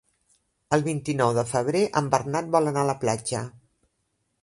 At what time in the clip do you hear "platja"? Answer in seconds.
3.07-3.47